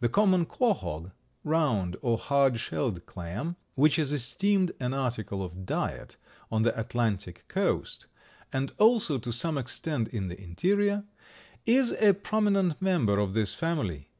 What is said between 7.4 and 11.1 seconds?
coast, and also to some extent in the interior,